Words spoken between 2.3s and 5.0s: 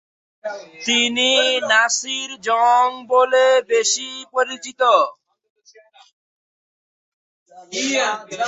জং বলে বেশি পরিচিত।